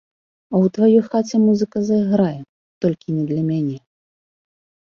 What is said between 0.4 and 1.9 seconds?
А ў тваёй хаце музыка